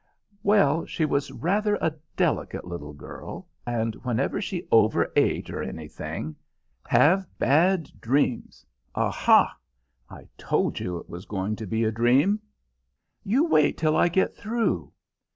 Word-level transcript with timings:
Well, 0.41 0.87
she 0.87 1.05
was 1.05 1.31
rather 1.31 1.75
a 1.75 1.93
delicate 2.17 2.65
little 2.65 2.93
girl, 2.93 3.47
and 3.67 3.93
whenever 3.97 4.41
she 4.41 4.67
over 4.71 5.11
ate, 5.15 5.51
or 5.51 5.61
anything, 5.61 6.35
"Have 6.87 7.27
bad 7.37 7.87
dreams! 8.01 8.65
Aha! 8.95 9.55
I 10.09 10.27
told 10.39 10.79
you 10.79 10.97
it 10.97 11.07
was 11.07 11.25
going 11.27 11.55
to 11.57 11.67
be 11.67 11.83
a 11.83 11.91
dream." 11.91 12.39
"You 13.23 13.45
wait 13.45 13.77
till 13.77 13.95
I 13.95 14.07
get 14.07 14.35
through." 14.35 14.91